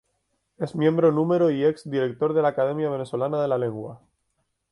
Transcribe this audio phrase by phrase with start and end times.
[0.57, 4.01] Es miembro Número y ex director de la Academia Venezolana de la Lengua.